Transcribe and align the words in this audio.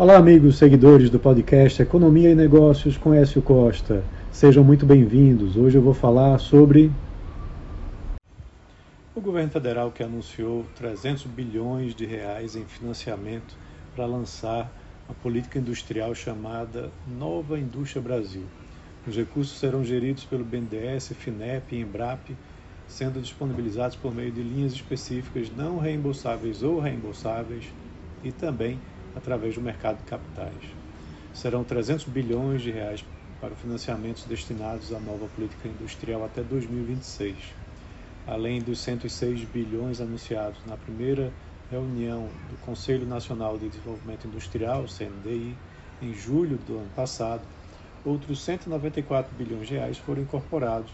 Olá, 0.00 0.16
amigos 0.16 0.56
seguidores 0.56 1.10
do 1.10 1.18
podcast 1.18 1.82
Economia 1.82 2.30
e 2.30 2.34
Negócios 2.34 2.96
com 2.96 3.12
Écio 3.12 3.42
Costa. 3.42 4.02
Sejam 4.32 4.64
muito 4.64 4.86
bem-vindos. 4.86 5.58
Hoje 5.58 5.76
eu 5.76 5.82
vou 5.82 5.92
falar 5.92 6.38
sobre 6.38 6.90
o 9.14 9.20
governo 9.20 9.50
federal 9.50 9.92
que 9.92 10.02
anunciou 10.02 10.64
300 10.78 11.24
bilhões 11.24 11.94
de 11.94 12.06
reais 12.06 12.56
em 12.56 12.64
financiamento 12.64 13.54
para 13.94 14.06
lançar 14.06 14.72
a 15.06 15.12
política 15.22 15.58
industrial 15.58 16.14
chamada 16.14 16.88
Nova 17.18 17.58
Indústria 17.58 18.00
Brasil. 18.00 18.44
Os 19.06 19.14
recursos 19.14 19.58
serão 19.58 19.84
geridos 19.84 20.24
pelo 20.24 20.46
BNDES, 20.46 21.08
FINEP 21.08 21.76
e 21.76 21.80
Embrap, 21.82 22.30
sendo 22.88 23.20
disponibilizados 23.20 23.96
por 23.96 24.14
meio 24.14 24.32
de 24.32 24.42
linhas 24.42 24.72
específicas 24.72 25.54
não 25.54 25.78
reembolsáveis 25.78 26.62
ou 26.62 26.80
reembolsáveis 26.80 27.64
e 28.24 28.32
também 28.32 28.78
através 29.14 29.54
do 29.54 29.60
mercado 29.60 29.98
de 29.98 30.04
capitais. 30.04 30.64
Serão 31.32 31.64
300 31.64 32.06
bilhões 32.06 32.62
de 32.62 32.70
reais 32.70 33.04
para 33.40 33.54
financiamentos 33.54 34.24
destinados 34.24 34.92
à 34.92 35.00
nova 35.00 35.26
política 35.28 35.68
industrial 35.68 36.24
até 36.24 36.42
2026, 36.42 37.36
além 38.26 38.60
dos 38.60 38.80
106 38.80 39.44
bilhões 39.44 40.00
anunciados 40.00 40.58
na 40.66 40.76
primeira 40.76 41.32
reunião 41.70 42.28
do 42.50 42.56
Conselho 42.66 43.06
Nacional 43.06 43.56
de 43.56 43.68
Desenvolvimento 43.68 44.26
Industrial, 44.26 44.86
CNDI, 44.86 45.56
em 46.02 46.12
julho 46.12 46.58
do 46.58 46.78
ano 46.78 46.90
passado, 46.90 47.46
outros 48.04 48.42
194 48.42 49.34
bilhões 49.36 49.68
de 49.68 49.74
reais 49.74 49.98
foram 49.98 50.22
incorporados, 50.22 50.92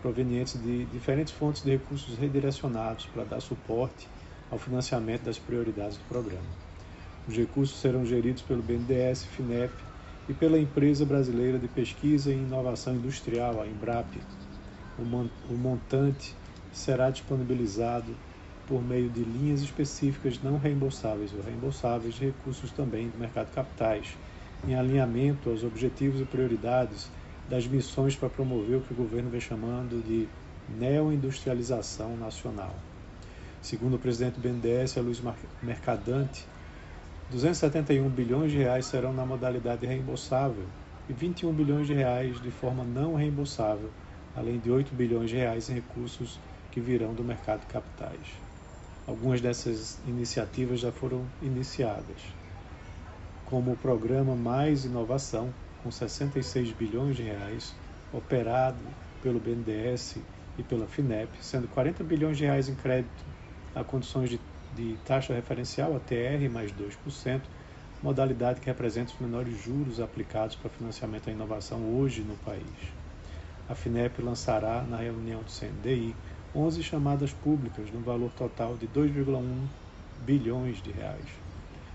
provenientes 0.00 0.60
de 0.60 0.84
diferentes 0.86 1.32
fontes 1.32 1.62
de 1.62 1.70
recursos 1.70 2.16
redirecionados 2.16 3.06
para 3.06 3.24
dar 3.24 3.40
suporte 3.40 4.08
ao 4.50 4.58
financiamento 4.58 5.24
das 5.24 5.38
prioridades 5.38 5.96
do 5.96 6.04
programa. 6.04 6.73
Os 7.26 7.34
recursos 7.34 7.80
serão 7.80 8.04
geridos 8.04 8.42
pelo 8.42 8.62
BNDES, 8.62 9.24
FINEP 9.24 9.72
e 10.28 10.34
pela 10.34 10.58
Empresa 10.58 11.06
Brasileira 11.06 11.58
de 11.58 11.68
Pesquisa 11.68 12.30
e 12.30 12.36
Inovação 12.36 12.94
Industrial, 12.94 13.62
a 13.62 13.66
Embrap. 13.66 14.20
O 14.98 15.54
montante 15.54 16.34
será 16.70 17.08
disponibilizado 17.10 18.14
por 18.66 18.82
meio 18.82 19.08
de 19.08 19.24
linhas 19.24 19.62
específicas 19.62 20.38
não 20.42 20.58
reembolsáveis 20.58 21.32
ou 21.32 21.42
reembolsáveis 21.42 22.14
de 22.14 22.26
recursos 22.26 22.70
também 22.72 23.08
do 23.08 23.18
mercado 23.18 23.48
de 23.48 23.54
capitais, 23.54 24.16
em 24.66 24.74
alinhamento 24.74 25.48
aos 25.48 25.64
objetivos 25.64 26.20
e 26.20 26.24
prioridades 26.24 27.08
das 27.48 27.66
missões 27.66 28.16
para 28.16 28.28
promover 28.28 28.78
o 28.78 28.80
que 28.82 28.92
o 28.92 28.96
governo 28.96 29.30
vem 29.30 29.40
chamando 29.40 30.02
de 30.02 30.28
neoindustrialização 30.78 32.16
nacional. 32.16 32.74
Segundo 33.60 33.96
o 33.96 33.98
presidente 33.98 34.34
do 34.34 34.40
BNDES, 34.40 34.96
Luiz 34.96 35.22
Mercadante, 35.62 36.46
271 37.30 38.08
bilhões 38.10 38.52
de 38.52 38.58
reais 38.58 38.86
serão 38.86 39.12
na 39.12 39.24
modalidade 39.24 39.86
reembolsável 39.86 40.64
e 41.08 41.12
21 41.12 41.52
bilhões 41.52 41.86
de 41.86 41.94
reais 41.94 42.40
de 42.40 42.50
forma 42.50 42.84
não 42.84 43.14
reembolsável, 43.14 43.90
além 44.36 44.58
de 44.58 44.70
8 44.70 44.94
bilhões 44.94 45.30
de 45.30 45.36
reais 45.36 45.70
em 45.70 45.74
recursos 45.74 46.38
que 46.70 46.80
virão 46.80 47.14
do 47.14 47.24
mercado 47.24 47.60
de 47.60 47.66
capitais. 47.66 48.26
Algumas 49.06 49.40
dessas 49.40 49.98
iniciativas 50.06 50.80
já 50.80 50.92
foram 50.92 51.24
iniciadas, 51.42 52.20
como 53.46 53.72
o 53.72 53.76
programa 53.76 54.34
Mais 54.34 54.84
Inovação, 54.84 55.52
com 55.82 55.90
66 55.90 56.72
bilhões 56.72 57.16
de 57.16 57.22
reais, 57.22 57.74
operado 58.12 58.78
pelo 59.22 59.40
BNDES 59.40 60.18
e 60.58 60.62
pela 60.62 60.86
FINEP, 60.86 61.30
sendo 61.40 61.68
40 61.68 62.04
bilhões 62.04 62.36
de 62.36 62.44
reais 62.44 62.68
em 62.68 62.74
crédito 62.74 63.24
a 63.74 63.82
condições 63.82 64.30
de 64.30 64.40
de 64.74 64.96
taxa 65.04 65.32
referencial, 65.32 65.94
a 65.94 66.00
TR, 66.00 66.50
mais 66.50 66.72
2%, 66.72 67.40
modalidade 68.02 68.60
que 68.60 68.66
representa 68.66 69.12
os 69.12 69.18
menores 69.18 69.62
juros 69.62 70.00
aplicados 70.00 70.56
para 70.56 70.68
financiamento 70.68 71.30
à 71.30 71.32
inovação 71.32 71.80
hoje 71.96 72.22
no 72.22 72.36
país. 72.36 72.94
A 73.68 73.74
FINEP 73.74 74.20
lançará, 74.20 74.82
na 74.82 74.98
reunião 74.98 75.42
do 75.42 75.50
CNDI, 75.50 76.14
11 76.54 76.82
chamadas 76.82 77.32
públicas 77.32 77.90
no 77.90 78.00
valor 78.00 78.30
total 78.32 78.76
de 78.76 78.86
2,1 78.86 79.68
bilhões 80.24 80.82
de 80.82 80.90
reais. 80.90 81.30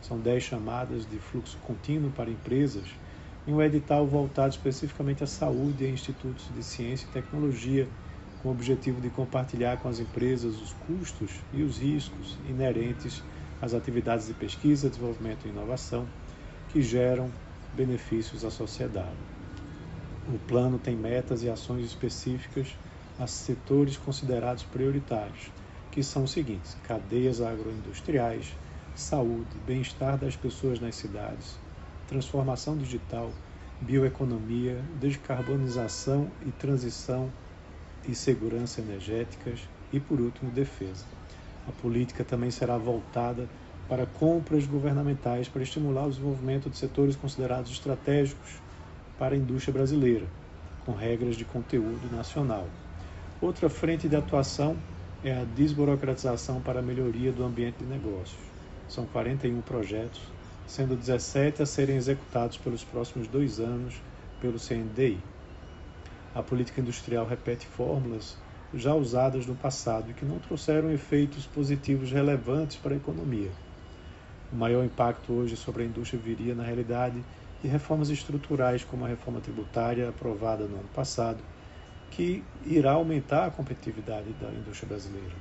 São 0.00 0.20
10 0.20 0.42
chamadas 0.42 1.06
de 1.06 1.18
fluxo 1.18 1.58
contínuo 1.58 2.12
para 2.12 2.30
empresas 2.30 2.88
em 3.46 3.52
um 3.52 3.62
edital 3.62 4.06
voltado 4.06 4.50
especificamente 4.50 5.24
à 5.24 5.26
saúde 5.26 5.84
e 5.84 5.86
a 5.86 5.90
institutos 5.90 6.48
de 6.48 6.62
ciência 6.62 7.06
e 7.06 7.10
tecnologia 7.10 7.88
com 8.46 8.50
o 8.50 8.52
objetivo 8.52 9.00
de 9.00 9.10
compartilhar 9.10 9.76
com 9.78 9.88
as 9.88 9.98
empresas 9.98 10.62
os 10.62 10.72
custos 10.86 11.32
e 11.52 11.64
os 11.64 11.78
riscos 11.78 12.36
inerentes 12.48 13.20
às 13.60 13.74
atividades 13.74 14.28
de 14.28 14.34
pesquisa, 14.34 14.88
desenvolvimento 14.88 15.46
e 15.46 15.50
inovação 15.50 16.06
que 16.68 16.80
geram 16.80 17.28
benefícios 17.74 18.44
à 18.44 18.50
sociedade. 18.50 19.16
O 20.32 20.38
plano 20.46 20.78
tem 20.78 20.94
metas 20.94 21.42
e 21.42 21.50
ações 21.50 21.84
específicas 21.86 22.68
a 23.18 23.26
setores 23.26 23.96
considerados 23.96 24.62
prioritários, 24.62 25.50
que 25.90 26.04
são 26.04 26.22
os 26.22 26.30
seguintes: 26.30 26.76
cadeias 26.86 27.40
agroindustriais, 27.40 28.54
saúde, 28.94 29.58
bem-estar 29.66 30.16
das 30.16 30.36
pessoas 30.36 30.78
nas 30.78 30.94
cidades, 30.94 31.58
transformação 32.06 32.76
digital, 32.76 33.32
bioeconomia, 33.80 34.80
descarbonização 35.00 36.30
e 36.46 36.52
transição 36.52 37.28
e 38.08 38.14
segurança 38.14 38.80
energéticas 38.80 39.60
e, 39.92 40.00
por 40.00 40.20
último, 40.20 40.50
defesa. 40.50 41.04
A 41.68 41.72
política 41.72 42.24
também 42.24 42.50
será 42.50 42.76
voltada 42.76 43.48
para 43.88 44.06
compras 44.06 44.66
governamentais 44.66 45.48
para 45.48 45.62
estimular 45.62 46.06
o 46.06 46.10
desenvolvimento 46.10 46.68
de 46.68 46.76
setores 46.76 47.16
considerados 47.16 47.70
estratégicos 47.70 48.60
para 49.18 49.34
a 49.34 49.38
indústria 49.38 49.72
brasileira, 49.72 50.26
com 50.84 50.92
regras 50.92 51.36
de 51.36 51.44
conteúdo 51.44 52.10
nacional. 52.14 52.66
Outra 53.40 53.68
frente 53.68 54.08
de 54.08 54.16
atuação 54.16 54.76
é 55.24 55.32
a 55.32 55.44
desburocratização 55.44 56.60
para 56.60 56.80
a 56.80 56.82
melhoria 56.82 57.32
do 57.32 57.44
ambiente 57.44 57.78
de 57.78 57.84
negócios. 57.84 58.40
São 58.88 59.06
41 59.06 59.60
projetos, 59.62 60.20
sendo 60.66 60.96
17 60.96 61.62
a 61.62 61.66
serem 61.66 61.96
executados 61.96 62.56
pelos 62.56 62.84
próximos 62.84 63.26
dois 63.28 63.58
anos 63.60 64.00
pelo 64.40 64.58
CNDI. 64.58 65.18
A 66.36 66.42
política 66.42 66.82
industrial 66.82 67.24
repete 67.24 67.66
fórmulas 67.66 68.36
já 68.74 68.94
usadas 68.94 69.46
no 69.46 69.54
passado 69.54 70.10
e 70.10 70.12
que 70.12 70.22
não 70.22 70.38
trouxeram 70.38 70.90
efeitos 70.90 71.46
positivos 71.46 72.12
relevantes 72.12 72.76
para 72.76 72.92
a 72.92 72.96
economia. 72.98 73.50
O 74.52 74.56
maior 74.56 74.84
impacto 74.84 75.32
hoje 75.32 75.56
sobre 75.56 75.84
a 75.84 75.86
indústria 75.86 76.20
viria, 76.20 76.54
na 76.54 76.62
realidade, 76.62 77.24
de 77.62 77.68
reformas 77.68 78.10
estruturais, 78.10 78.84
como 78.84 79.06
a 79.06 79.08
reforma 79.08 79.40
tributária 79.40 80.10
aprovada 80.10 80.66
no 80.66 80.74
ano 80.74 80.88
passado, 80.94 81.42
que 82.10 82.44
irá 82.66 82.92
aumentar 82.92 83.46
a 83.46 83.50
competitividade 83.50 84.30
da 84.34 84.50
indústria 84.50 84.90
brasileira. 84.90 85.36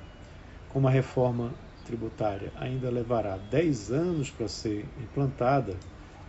Como 0.69 0.88
a 0.88 0.91
reforma 0.91 1.53
tributária 1.85 2.53
ainda 2.56 2.89
levará 2.89 3.35
10 3.35 3.91
anos 3.91 4.31
para 4.31 4.47
ser 4.47 4.85
implantada, 4.97 5.75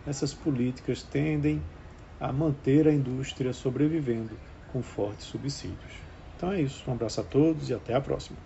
essas 0.05 0.33
políticas 0.33 1.03
tendem 1.03 1.61
a 2.19 2.33
manter 2.33 2.85
a 2.85 2.93
indústria 2.93 3.53
sobrevivendo 3.53 4.37
com 4.77 4.83
fortes 4.83 5.25
subsídios. 5.25 5.93
Então 6.35 6.51
é 6.51 6.61
isso. 6.61 6.83
Um 6.87 6.93
abraço 6.93 7.19
a 7.19 7.23
todos 7.23 7.69
e 7.69 7.73
até 7.73 7.95
a 7.95 8.01
próxima. 8.01 8.37